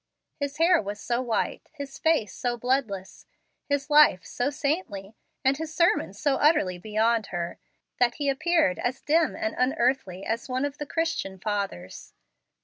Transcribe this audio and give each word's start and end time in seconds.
His 0.39 0.57
hair 0.57 0.81
was 0.81 0.99
so 0.99 1.21
white, 1.21 1.69
his 1.73 1.99
face 1.99 2.33
so 2.33 2.57
bloodless, 2.57 3.27
his 3.69 3.87
life 3.87 4.25
so 4.25 4.49
saintly, 4.49 5.13
and 5.45 5.57
his 5.57 5.75
sermons 5.75 6.19
so 6.19 6.37
utterly 6.37 6.79
beyond 6.79 7.27
her, 7.27 7.59
that 7.99 8.15
he 8.15 8.27
appeared 8.27 8.79
as 8.79 8.99
dim 9.01 9.35
and 9.35 9.53
unearthly 9.59 10.25
as 10.25 10.49
one 10.49 10.65
of 10.65 10.79
the 10.79 10.87
Christian 10.87 11.37
Fathers. 11.37 12.13